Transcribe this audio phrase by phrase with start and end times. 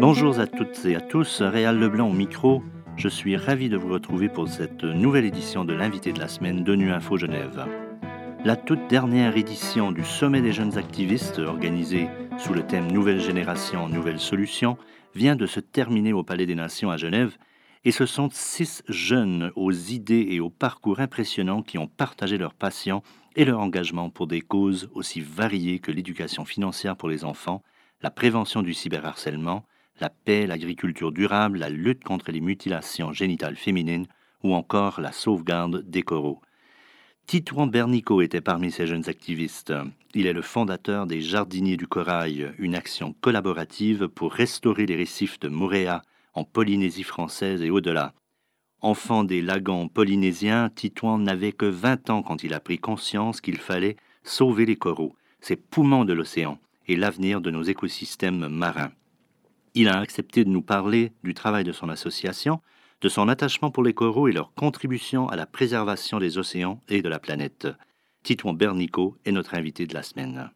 [0.00, 2.62] Bonjour à toutes et à tous, Réal Leblanc au micro.
[2.96, 6.64] Je suis ravi de vous retrouver pour cette nouvelle édition de l'invité de la semaine
[6.64, 7.66] de Nu Info Genève.
[8.44, 12.08] La toute dernière édition du Sommet des jeunes activistes, organisé
[12.38, 14.78] sous le thème Nouvelle génération, nouvelles solutions,
[15.14, 17.36] vient de se terminer au Palais des Nations à Genève,
[17.84, 22.54] et ce sont six jeunes aux idées et au parcours impressionnants qui ont partagé leur
[22.54, 23.02] passion
[23.36, 27.62] et leur engagement pour des causes aussi variées que l'éducation financière pour les enfants,
[28.02, 29.64] la prévention du cyberharcèlement,
[30.00, 34.06] la paix, l'agriculture durable, la lutte contre les mutilations génitales féminines
[34.42, 36.40] ou encore la sauvegarde des coraux.
[37.26, 39.72] Titouan Bernico était parmi ces jeunes activistes.
[40.14, 45.38] Il est le fondateur des Jardiniers du Corail, une action collaborative pour restaurer les récifs
[45.38, 46.02] de Moréa
[46.34, 48.14] en Polynésie française et au-delà.
[48.82, 53.58] Enfant des lagons polynésiens, Titouan n'avait que 20 ans quand il a pris conscience qu'il
[53.58, 58.92] fallait sauver les coraux, ces poumons de l'océan, et l'avenir de nos écosystèmes marins.
[59.74, 62.60] Il a accepté de nous parler du travail de son association,
[63.02, 67.02] de son attachement pour les coraux et leur contribution à la préservation des océans et
[67.02, 67.68] de la planète.
[68.22, 70.50] Titouan Bernico est notre invité de la semaine.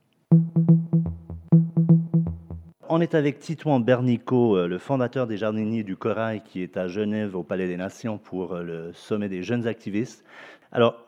[2.97, 6.87] On est avec Titouan Bernico, euh, le fondateur des Jardiniers du Corail, qui est à
[6.87, 10.25] Genève au Palais des Nations pour euh, le sommet des jeunes activistes.
[10.71, 11.05] Alors,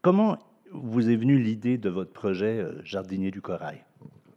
[0.00, 0.38] comment
[0.72, 3.84] vous est venue l'idée de votre projet euh, Jardinier du Corail?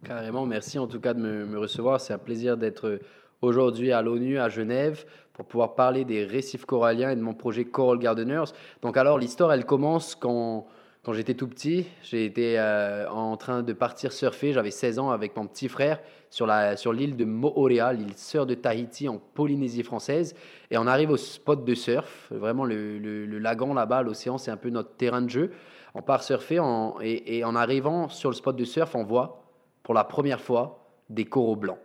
[0.04, 2.02] Carrément, merci en tout cas de me, recevoir.
[2.02, 3.00] C'est un plaisir d'être
[3.40, 7.64] aujourd'hui à l'ONU à Genève pour pouvoir parler des récifs coralliens et de mon projet
[7.64, 8.52] Coral Gardeners.
[8.82, 10.66] Donc alors l'histoire, elle commence quand,
[11.04, 11.86] quand j'étais tout petit.
[12.02, 16.00] J'ai été euh, en train de partir surfer, j'avais 16 ans avec mon petit frère
[16.30, 20.34] sur l'île sur de Moorea, l'île sœur de Tahiti en Polynésie française.
[20.70, 24.56] Et on arrive au spot de surf, vraiment le, le, lagon là-bas, l'océan, c'est un
[24.56, 25.52] peu notre terrain de jeu.
[25.94, 26.60] On part surfer
[27.02, 29.44] et, et en arrivant sur le spot de surf, on voit
[29.82, 31.78] pour la première fois des coraux blancs.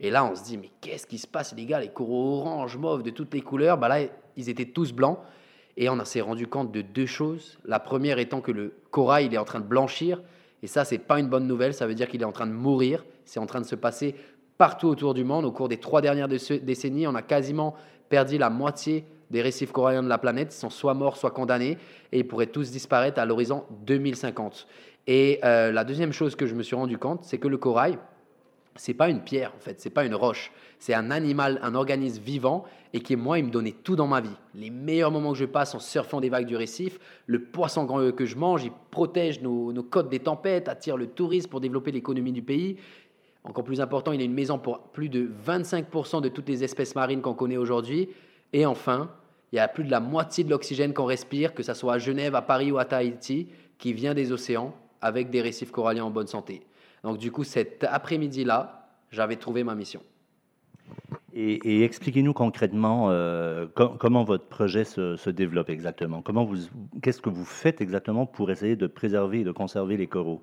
[0.00, 1.80] Et là, on se dit, mais qu'est-ce qui se passe, les gars?
[1.80, 4.00] Les coraux orange, mauve, de toutes les couleurs, bah là,
[4.36, 5.18] ils étaient tous blancs.
[5.80, 7.58] Et on s'est rendu compte de deux choses.
[7.64, 10.22] La première étant que le corail, il est en train de blanchir.
[10.62, 11.72] Et ça, c'est pas une bonne nouvelle.
[11.72, 13.02] Ça veut dire qu'il est en train de mourir.
[13.24, 14.14] C'est en train de se passer
[14.58, 15.46] partout autour du monde.
[15.46, 17.74] Au cours des trois dernières décennies, on a quasiment
[18.10, 20.54] perdu la moitié des récifs coralliens de la planète.
[20.54, 21.78] Ils sont soit morts, soit condamnés.
[22.12, 24.66] Et ils pourraient tous disparaître à l'horizon 2050.
[25.06, 27.98] Et euh, la deuxième chose que je me suis rendu compte, c'est que le corail,
[28.76, 32.22] c'est pas une pierre en fait, c'est pas une roche, c'est un animal, un organisme
[32.22, 34.36] vivant et qui moi il me donnait tout dans ma vie.
[34.54, 38.26] Les meilleurs moments que je passe en surfant des vagues du récif, le poisson que
[38.26, 42.32] je mange, il protège nos, nos côtes des tempêtes, attire le tourisme pour développer l'économie
[42.32, 42.76] du pays.
[43.44, 46.94] Encore plus important, il est une maison pour plus de 25% de toutes les espèces
[46.94, 48.10] marines qu'on connaît aujourd'hui.
[48.52, 49.10] Et enfin,
[49.52, 51.98] il y a plus de la moitié de l'oxygène qu'on respire, que ce soit à
[51.98, 53.48] Genève, à Paris ou à Tahiti,
[53.78, 56.62] qui vient des océans avec des récifs coralliens en bonne santé.
[57.04, 60.02] Donc du coup, cet après-midi-là, j'avais trouvé ma mission.
[61.32, 66.22] Et, expliquez-nous concrètement euh, comment votre projet se, développe exactement?
[66.22, 66.56] Comment vous,
[67.02, 70.42] qu'est-ce que vous faites exactement pour essayer de préserver et de conserver les coraux?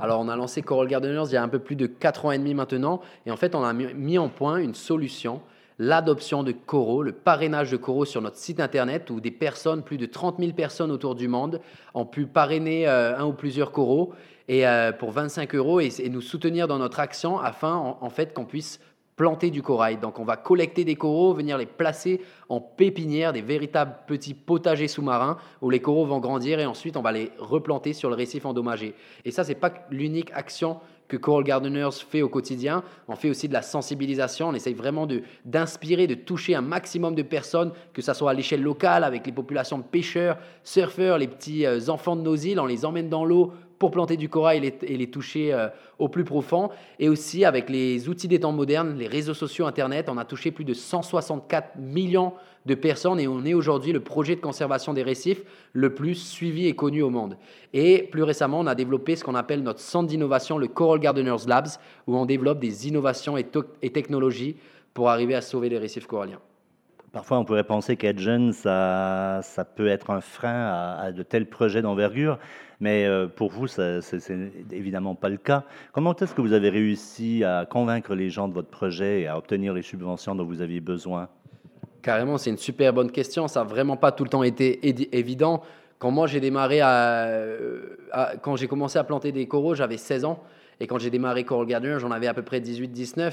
[0.00, 2.32] Alors, on a lancé Coral Gardeners il y a un peu plus de 4 ans
[2.32, 5.40] et demi maintenant, et en fait, on a mis en point une solution
[5.78, 9.98] l'adoption de coraux, le parrainage de coraux sur notre site internet où des personnes, plus
[9.98, 11.60] de 30 000 personnes autour du monde,
[11.94, 14.12] ont pu parrainer euh, un ou plusieurs coraux
[14.48, 18.44] et, euh, pour 25 euros et, nous soutenir dans notre action afin en, fait qu'on
[18.44, 18.80] puisse
[19.16, 19.98] planter du corail.
[19.98, 24.88] Donc on va collecter des coraux, venir les placer en pépinière, des véritables petits potagers
[24.88, 28.46] sous-marins où les coraux vont grandir et ensuite on va les replanter sur le récif
[28.46, 28.94] endommagé.
[29.24, 32.82] Et ça, c'est pas l'unique action que Coral Gardeners fait au quotidien.
[33.08, 34.48] On fait aussi de la sensibilisation.
[34.48, 35.06] On essaye vraiment
[35.44, 39.32] d'inspirer, de, toucher un maximum de personnes, que ce soit à l'échelle locale, avec les
[39.32, 42.58] populations de pêcheurs, surfeurs, les petits euh, enfants de nos îles.
[42.58, 43.52] On les emmène dans l'eau
[43.84, 45.68] pour planter du corail et les, toucher euh,
[45.98, 46.70] au plus profond.
[46.98, 50.50] Et aussi avec les outils des temps modernes, les réseaux sociaux, Internet, on a touché
[50.52, 52.32] plus de 164 millions
[52.64, 55.42] de personnes et on est aujourd'hui le projet de conservation des récifs
[55.74, 57.36] le plus suivi et connu au monde.
[57.74, 61.46] Et plus récemment, on a développé ce qu'on appelle notre centre d'innovation, le Coral Gardeners
[61.46, 61.68] Labs,
[62.06, 63.44] où on développe des innovations et,
[63.90, 64.56] technologies
[64.94, 66.40] pour arriver à sauver les récifs coralliens.
[67.12, 69.40] Parfois, on pourrait penser qu'être jeune, ça
[69.76, 72.40] peut être un frein à, de tels projets d'envergure,
[72.80, 75.64] mais euh, pour vous, ce n'est évidemment pas le cas.
[75.92, 79.38] Comment est-ce que vous avez réussi à convaincre les gens de votre projet et à
[79.38, 81.28] obtenir les subventions dont vous aviez besoin?
[82.02, 83.48] Carrément, c'est une super bonne question.
[83.48, 84.86] Ça n'a vraiment pas tout le temps été
[85.16, 85.62] évident.
[85.98, 87.26] Quand moi j'ai démarré à,
[88.42, 90.42] quand j'ai commencé à planter des coraux, j'avais 16 ans.
[90.80, 93.32] Et quand j'ai démarré Coral Gardener, j'en avais à peu près 18-19.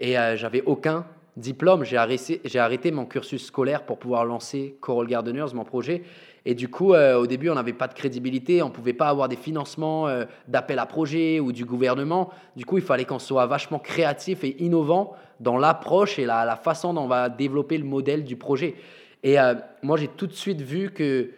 [0.00, 1.06] Et euh, j'avais aucun
[1.36, 6.02] diplôme, j'ai arrêté, arrêté, mon cursus scolaire pour pouvoir lancer Coral Gardeners, mon projet.
[6.46, 9.08] Et du coup, euh, au début, on n'avait pas de crédibilité, on ne pouvait pas
[9.08, 12.30] avoir des financements euh, d'appel à projet ou du gouvernement.
[12.56, 16.94] Du coup, il fallait qu'on soit vachement créatif et innovant dans l'approche et la, façon
[16.94, 18.74] dont on va développer le modèle du projet.
[19.22, 21.30] Et euh, moi, j'ai tout de suite vu que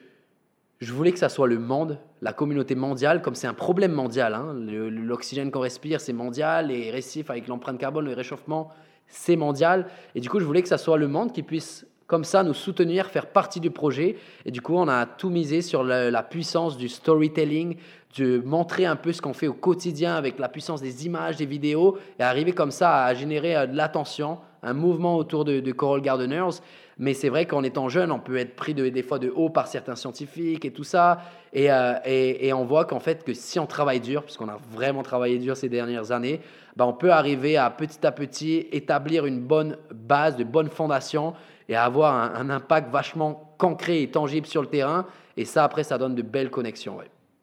[0.80, 4.34] je voulais que ça soit le monde, la communauté mondiale, comme c'est un problème mondial.
[4.34, 4.54] Hein.
[4.54, 6.68] L'oxygène qu'on respire, c'est mondial.
[6.68, 8.70] Les récifs avec l'empreinte carbone, le réchauffement,
[9.08, 9.86] c'est mondial.
[10.14, 12.54] Et du coup, je voulais que ça soit le monde qui puisse comme ça nous
[12.54, 14.16] soutenir, faire partie du projet.
[14.44, 17.76] Et du coup, on a tout misé sur la, puissance du storytelling,
[18.18, 21.46] de montrer un peu ce qu'on fait au quotidien avec la puissance des images, des
[21.46, 26.02] vidéos, et arriver comme ça à générer euh, de l'attention, un mouvement autour de, Coral
[26.02, 26.60] Gardeners.
[26.98, 29.66] Mais c'est vrai qu'en étant jeune, on peut être pris des fois de haut par
[29.66, 31.22] certains scientifiques et tout ça.
[31.56, 35.38] Euh, et, on voit qu'en fait, que si on travaille dur, puisqu'on a vraiment travaillé
[35.38, 36.40] dur ces dernières années,
[36.76, 41.34] ben on peut arriver à petit à petit établir une bonne base, de bonnes fondations
[41.68, 45.06] et avoir un, impact vachement concret et tangible sur le terrain.
[45.36, 46.98] Et ça, après, ça donne de belles connexions.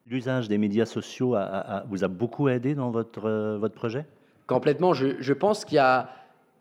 [0.05, 1.35] L'usage des médias sociaux
[1.89, 4.05] vous a beaucoup aidé dans votre, euh, votre projet?
[4.47, 4.93] Complètement.
[4.93, 6.09] Je, je pense qu'il y a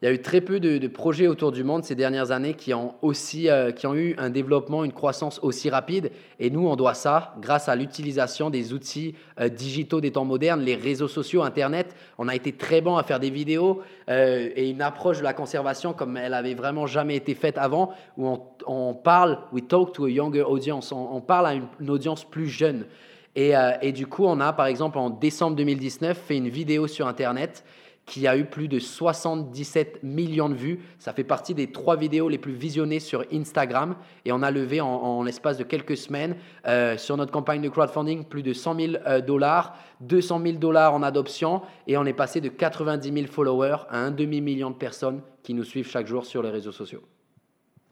[0.00, 2.72] il y a eu très peu de, projets autour du monde ces dernières années qui
[2.72, 6.12] ont, aussi, euh, qui ont eu un développement, une croissance aussi rapide.
[6.38, 10.60] Et nous, on doit ça grâce à l'utilisation des outils euh, digitaux des temps modernes,
[10.60, 11.96] les réseaux sociaux, Internet.
[12.16, 15.32] On a été très bon à faire des vidéos euh, et une approche de la
[15.32, 20.06] conservation comme elle avait vraiment jamais été faite avant, où on, parle, we talk to
[20.06, 22.86] a audience, on, parle à une, audience plus jeune.
[23.34, 27.64] Et du coup, on a par exemple en décembre 2019 fait une vidéo sur Internet
[28.08, 30.80] qui a eu plus de 77 millions de vues.
[30.98, 33.96] Ça fait partie des trois vidéos les plus visionnées sur Instagram.
[34.24, 36.34] Et on a levé en, l'espace de quelques semaines
[36.66, 40.94] euh, sur notre campagne de crowdfunding plus de 100 000 euh, dollars, 200 000 dollars
[40.94, 41.60] en adoption.
[41.86, 45.64] Et on est passé de 90 000 followers à un demi-million de personnes qui nous
[45.64, 47.02] suivent chaque jour sur les réseaux sociaux.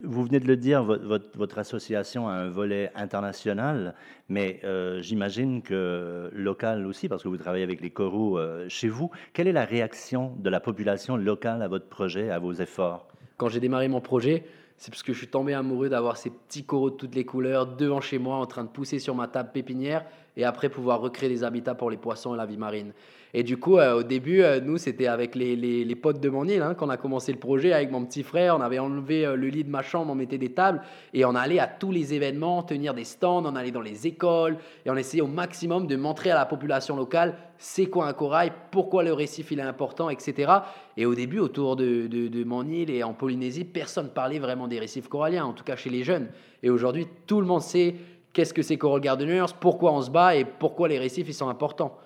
[0.03, 3.95] Vous venez de le dire, votre, association a un volet international,
[4.29, 8.91] mais euh, j'imagine que local aussi, parce que vous travaillez avec les coraux euh, chez
[8.91, 9.11] vous.
[9.33, 13.09] Quelle est la réaction de la population locale à votre projet, à vos efforts?
[13.39, 14.45] Quand j'ai démarré mon projet,
[14.77, 17.67] c'est parce que je suis tombé amoureux d'avoir ces petits coraux de toutes les couleurs
[17.67, 20.05] devant chez moi en train de pousser sur ma table pépinière
[20.37, 22.93] et après pouvoir recréer des habitats pour les poissons et la vie marine.
[23.39, 26.49] Et du coup, euh, au début, euh, nous, c'était avec les, les, potes de mon
[26.49, 28.57] île hein, qu'on a commencé le projet avec mon petit frère.
[28.57, 30.81] On avait enlevé euh, le lit de ma chambre, on mettait des tables
[31.13, 34.57] et on allait à tous les événements, tenir des stands, on allait dans les écoles
[34.87, 38.53] et on essayait au maximum de montrer à la population locale c'est quoi un corail,
[38.71, 40.53] pourquoi le récif il est important, etc.
[40.97, 44.79] Et au début, autour de, de, mon île et en Polynésie, personne parlait vraiment des
[44.79, 46.29] récifs coralliens, en tout cas chez les jeunes.
[46.63, 47.97] Et aujourd'hui, tout le monde sait
[48.33, 51.49] qu'est-ce que c'est Coral Gardeners, pourquoi on se bat et pourquoi les récifs ils sont
[51.49, 51.99] importants.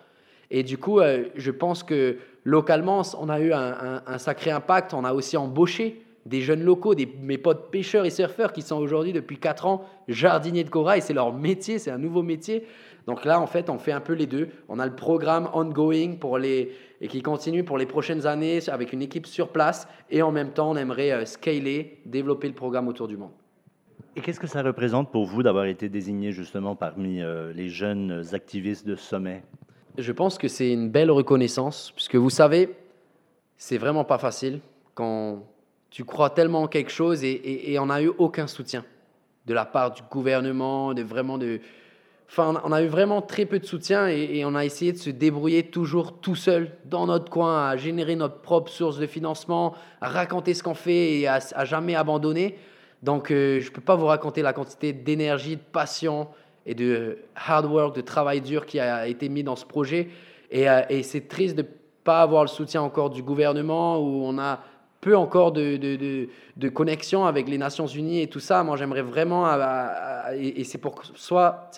[0.51, 4.95] Et du coup, euh, je pense que localement, on a eu un, sacré impact.
[4.95, 8.77] On a aussi embauché des jeunes locaux, des, mes potes pêcheurs et surfeurs qui sont
[8.77, 11.03] aujourd'hui depuis 4 ans jardiniers de corail.
[11.03, 12.67] C'est leur métier, c'est un nouveau métier.
[13.07, 14.49] Donc là, en fait, on fait un peu les deux.
[14.69, 18.93] On a le programme ongoing pour les, et qui continue pour les prochaines années avec
[18.93, 19.89] une équipe sur place.
[20.11, 23.33] Et en même temps, on aimerait euh, scaler, développer le programme autour du monde.
[24.17, 28.23] Et qu'est-ce que ça représente pour vous d'avoir été désigné justement parmi euh, les jeunes
[28.33, 29.43] activistes de sommet?
[30.01, 32.75] Je pense que c'est une belle reconnaissance, puisque vous savez,
[33.57, 34.61] c'est vraiment pas facile
[34.95, 35.45] quand
[35.91, 38.85] tu crois tellement en quelque chose et, on n'a eu aucun soutien
[39.47, 41.61] de la part du gouvernement, de vraiment de.
[42.29, 45.11] Enfin, on a eu vraiment très peu de soutien et, on a essayé de se
[45.11, 50.09] débrouiller toujours tout seul dans notre coin, à générer notre propre source de financement, à
[50.09, 52.57] raconter ce qu'on fait et à, jamais abandonner.
[53.03, 56.29] Donc, euh, je ne peux pas vous raconter la quantité d'énergie, de passion,
[56.67, 60.09] et de hard work, de travail dur qui a été mis dans ce projet.
[60.51, 61.69] Et, euh, c'est triste de ne
[62.05, 64.61] pas avoir le soutien encore du gouvernement, où on a
[65.01, 68.63] peu encore de, de, de, connexion avec les Nations Unies et tout ça.
[68.63, 69.49] Moi, j'aimerais vraiment,
[70.37, 71.03] et, c'est pour,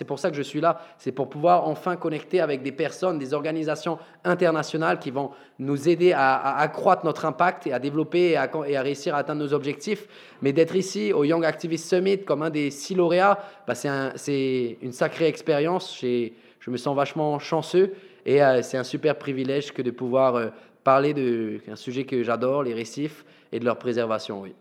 [0.07, 3.33] pour ça que je suis là, c'est pour pouvoir enfin connecter avec des personnes, des
[3.33, 8.49] organisations internationales qui vont nous aider à, accroître notre impact et à développer et à,
[8.67, 10.05] et réussir à atteindre nos objectifs.
[10.41, 14.91] Mais d'être ici au Young Activist Summit comme un des six lauréats, bah, c'est une
[14.91, 15.97] sacrée expérience.
[16.01, 17.93] Je me sens vachement chanceux.
[18.25, 20.47] Et euh, c'est un super privilège que de pouvoir euh,
[20.83, 24.53] parler d'un sujet que j'adore, les récifs, et de leur préservation, oui.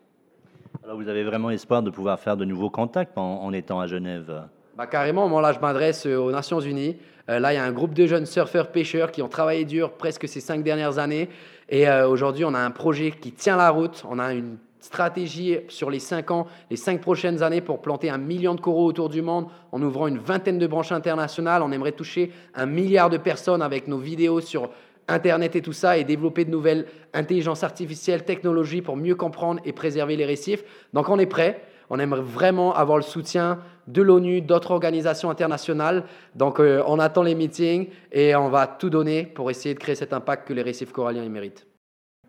[0.85, 4.49] Alors vous avez vraiment espoir de pouvoir faire de nouveaux contacts en, étant à Genève?
[4.77, 6.97] Bah, Carrément, moi là je m'adresse euh, aux Nations Unies.
[7.29, 9.93] Euh, là il y a un groupe de jeunes surfeurs pêcheurs qui ont travaillé dur
[9.93, 11.29] presque ces cinq dernières années.
[11.69, 14.03] Et euh, aujourd'hui on a un projet qui tient la route.
[14.09, 18.19] On a une stratégie sur les cinq ans, les cinq prochaines années pour planter un
[18.19, 21.63] million de coraux autour du monde en ouvrant une vingtaine de branches internationales.
[21.63, 24.71] On aimerait toucher un milliard de personnes avec nos vidéos sur
[25.09, 29.73] Internet et tout ça, et développer de nouvelles intelligences artificielles, technologies pour mieux comprendre et
[29.73, 30.65] préserver les récifs.
[30.93, 31.63] Donc on est prêt.
[31.91, 36.05] On aimerait vraiment avoir le soutien de l'ONU, d'autres organisations internationales.
[36.35, 39.95] Donc euh, on attend les meetings et on va tout donner pour essayer de créer
[39.95, 41.67] cet impact que les récifs coralliens méritent.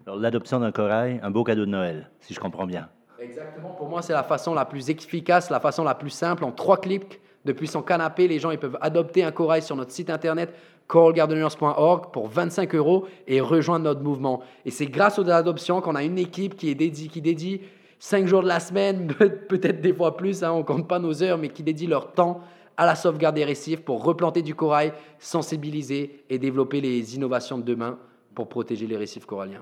[0.06, 2.90] l'adoption d'un corail, un beau cadeau de Noël, si je comprends bien.
[3.20, 6.44] Exactement, pour moi c'est la façon la plus efficace, la façon la plus simple.
[6.44, 9.92] En trois clics, depuis son canapé, les gens ils peuvent adopter un corail sur notre
[9.92, 10.54] site internet
[10.88, 14.42] coralgardeners.org pour 25 euros et rejoindre notre mouvement.
[14.66, 17.62] Et c'est grâce aux adoptions qu'on a une équipe qui est dédiée, qui dédie
[18.00, 19.08] 5 jours de la semaine,
[19.48, 22.42] peut-être des fois plus, hein, on compte pas nos heures, mais qui dédient leur temps
[22.76, 27.64] à la sauvegarde des récifs pour replanter du corail, sensibiliser et développer les innovations de
[27.64, 27.98] demain
[28.36, 29.62] pour protéger les récifs coralliens.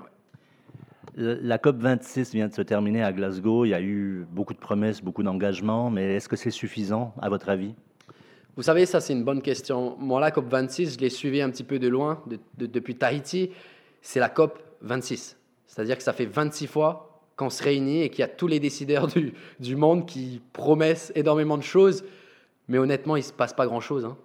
[1.14, 3.66] La COP26 vient de se terminer à Glasgow.
[3.66, 7.28] Il y a eu beaucoup de promesses, beaucoup d'engagements, mais est-ce que c'est suffisant, à
[7.28, 7.74] votre avis?
[8.56, 9.96] Vous savez, ça c'est une bonne question.
[9.98, 12.22] Moi, la COP26, je l'ai suivi un petit peu de loin,
[12.56, 13.50] depuis Tahiti.
[14.00, 15.36] C'est la COP26.
[15.66, 18.60] C'est-à-dire que ça fait 26 fois qu'on se réunit et qu'il y a tous les
[18.60, 22.04] décideurs du, du, monde qui promettent énormément de choses,
[22.68, 24.04] mais honnêtement, il ne se passe pas grand-chose.
[24.04, 24.16] Hein.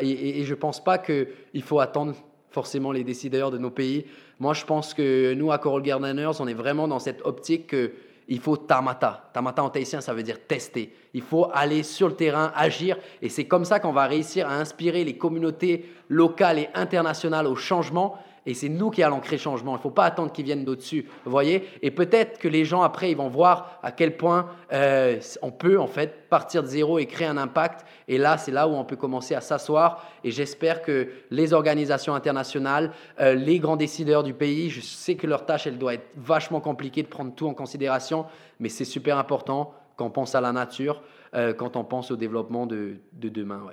[0.00, 2.14] et, et, je ne pense pas qu'il faut attendre
[2.56, 4.06] forcément les décideurs de nos pays.
[4.40, 8.40] Moi, je pense que nous, à Coral Gardeners, on est vraiment dans cette optique qu'il
[8.40, 9.28] faut tamata.
[9.34, 10.90] Tamata en tahitien, ça veut dire tester.
[11.12, 12.96] Il faut aller sur le terrain, agir.
[13.20, 17.56] Et c'est comme ça qu'on va réussir à inspirer les communautés locales et internationales au
[17.56, 19.72] changement et c'est nous qui allons créer changement.
[19.72, 21.06] Il ne faut pas attendre qu'ils viennent d'au-dessus.
[21.24, 25.50] Voyez Et peut-être que les gens, après, ils vont voir à quel point euh, on
[25.50, 27.84] peut, en fait, partir de zéro et créer un impact.
[28.08, 30.06] Et là, c'est là où on peut commencer à s'asseoir.
[30.22, 35.26] Et j'espère que les organisations internationales, euh, les grands décideurs du pays, je sais que
[35.26, 38.26] leur tâche, elle doit être vachement compliquée de prendre tout en considération.
[38.60, 41.02] Mais c'est super important quand on pense à la nature,
[41.34, 43.66] euh, quand on pense au développement de, de demain.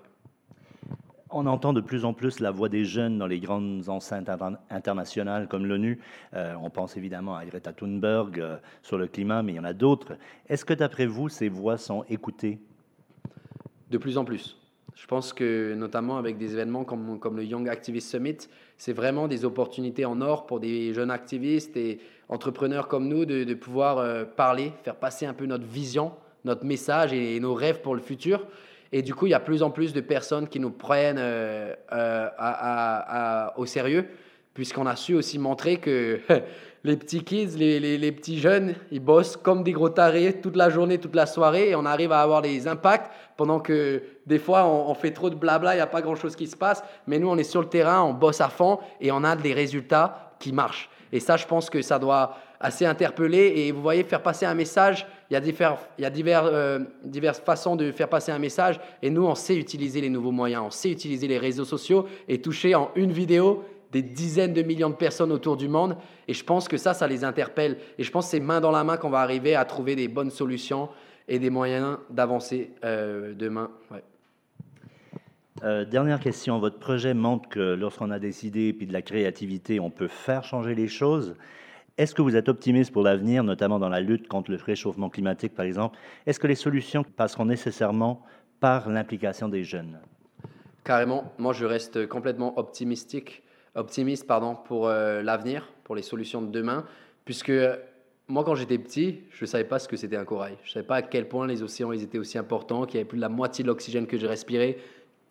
[1.36, 4.30] On entend de plus en plus la voix des jeunes dans les grandes enceintes
[4.70, 6.00] internationales comme l'ONU.
[6.36, 9.64] Euh, on pense évidemment à Greta Thunberg euh, sur le climat, mais il y en
[9.64, 10.14] a d'autres.
[10.48, 12.60] Est-ce que d'après vous, ces voix sont écoutées?
[13.90, 14.60] De plus en plus.
[14.96, 18.38] Je pense que notamment avec des événements comme, le Young Activist Summit,
[18.78, 22.00] c'est vraiment des opportunités en or pour des jeunes activistes et
[22.30, 26.12] entrepreneurs comme nous de, pouvoir euh, parler, faire passer un peu notre vision,
[26.46, 28.46] notre message et nos rêves pour le futur.
[28.96, 31.74] Et du coup, il y a plus en plus de personnes qui nous prennent euh,
[31.92, 34.06] euh, au sérieux,
[34.54, 36.20] puisqu'on a su aussi montrer que
[36.84, 41.00] les petits kids, les, petits jeunes, ils bossent comme des gros tarés toute la journée,
[41.00, 44.94] toute la soirée, et on arrive à avoir des impacts, pendant que des fois, on,
[44.94, 47.38] fait trop de blabla, il n'y a pas grand-chose qui se passe, mais nous, on
[47.38, 50.88] est sur le terrain, on bosse à fond, et on a des résultats qui marchent.
[51.14, 53.54] Et ça, je pense que ça doit assez interpeller.
[53.56, 56.80] Et vous voyez, faire passer un message, il y a, il y a divers, euh,
[57.04, 58.80] diverses façons de faire passer un message.
[59.04, 62.42] Et nous, on sait utiliser les nouveaux moyens, on sait utiliser les réseaux sociaux et
[62.42, 65.96] toucher en une vidéo des dizaines de millions de personnes autour du monde.
[66.28, 67.78] Et je pense que ça, ça les interpelle.
[68.00, 70.08] Et je pense que c'est main dans la main qu'on va arriver à trouver des
[70.08, 70.90] bonnes solutions
[71.28, 73.70] et des moyens d'avancer euh, demain.
[75.64, 79.90] Euh, dernière question, votre projet montre que lorsqu'on a décidé puis de la créativité, on
[79.90, 81.36] peut faire changer les choses.
[81.98, 85.54] Est-ce que vous êtes optimiste pour l'avenir, notamment dans la lutte contre le réchauffement climatique,
[85.54, 85.98] par exemple?
[86.26, 88.24] Est-ce que les solutions passeront nécessairement
[88.60, 90.00] par l'implication des jeunes?
[90.84, 91.32] Carrément.
[91.38, 93.42] Moi, je reste complètement optimistique,
[93.76, 96.84] optimiste pardon, pour euh, l'avenir, pour les solutions de demain,
[97.24, 97.54] puisque
[98.28, 100.56] moi, quand j'étais petit, je ne savais pas ce que c'était un corail.
[100.64, 102.98] Je ne savais pas à quel point les océans ils étaient aussi importants, qu'il y
[102.98, 104.78] avait plus de la moitié de l'oxygène que je respirais,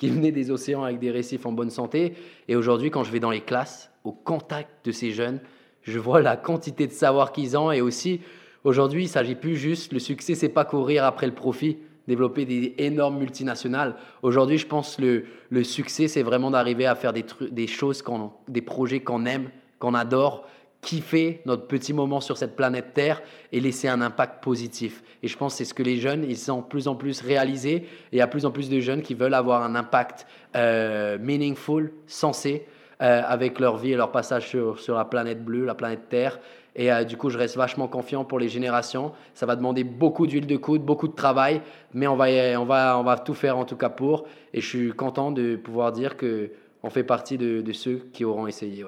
[0.03, 2.15] qui venait des océans avec des récifs en bonne santé.
[2.49, 5.39] Et aujourd'hui, quand je vais dans les classes, au contact de ces jeunes,
[5.83, 8.21] je vois la quantité de savoir qu'ils ont et aussi
[8.65, 11.79] aujourd'hui, il s'agit plus juste le succès, c'est pas courir après le profit,
[12.09, 13.95] développer des énormes multinationales.
[14.25, 18.03] Aujourd'hui, je pense le le succès, c'est vraiment d'arriver à faire des des choses
[18.49, 20.49] des projets qu'on aime, qu'on adore,
[20.83, 23.23] kiffer notre petit moment sur cette planète Terre
[23.53, 25.03] et laisser un impact positif.
[25.23, 27.23] Et je pense que c'est ce que les jeunes, ils sont de plus en plus
[27.23, 30.27] réalisés et il y a plus en plus de jeunes qui veulent avoir un impact
[30.57, 32.67] euh, meaningful, sensé,
[33.01, 36.41] euh, avec leur vie et leur passage sur, sur, la planète bleue, la planète Terre.
[36.75, 39.13] Et euh, du coup, je reste vachement confiant pour les générations.
[39.35, 41.63] Ça va demander beaucoup d'huile de coude, beaucoup de travail,
[41.95, 42.27] mais on va,
[42.61, 44.25] on, va, on va tout faire en tout cas pour.
[44.53, 48.47] Et je suis content de pouvoir dire qu'on fait partie de, de, ceux qui auront
[48.47, 48.85] essayé.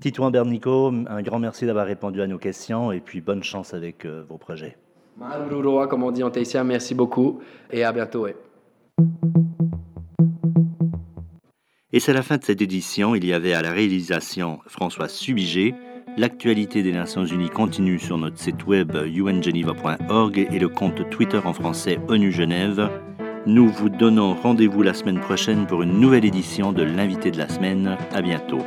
[0.00, 4.04] Titouan Bernico, un grand merci d'avoir répondu à nos questions et puis bonne chance avec
[4.04, 4.76] euh, vos projets.
[5.88, 8.24] comme on dit en tahitien, merci beaucoup et à bientôt.
[8.24, 8.36] Ouais.
[11.92, 13.14] Et c'est la fin de cette édition.
[13.14, 15.74] Il y avait à la réalisation François Subigé.
[16.18, 21.52] L'actualité des Nations Unies continue sur notre site web ungeneva.org et le compte Twitter en
[21.52, 22.90] français ONU Genève.
[23.46, 27.48] Nous vous donnons rendez-vous la semaine prochaine pour une nouvelle édition de l'invité de la
[27.48, 27.96] semaine.
[28.12, 28.58] À bientôt.